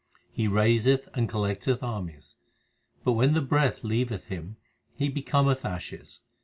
He 0.31 0.47
raiseth 0.47 1.07
and 1.13 1.29
collecteth 1.29 1.83
armies, 1.83 2.35
But 3.03 3.11
when 3.11 3.35
the 3.35 3.41
breath 3.43 3.83
leaveth 3.83 4.25
him 4.29 4.57
he 4.95 5.09
becometh 5.09 5.63
ashes. 5.63 6.21